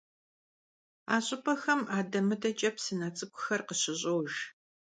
A 1.13 1.17
ş'ıp'exem 1.25 1.81
ade- 1.97 2.19
mıdeç'e 2.27 2.69
psıne 2.75 3.09
ts'ık'uxer 3.15 3.61
khışış'ojj. 3.67 4.35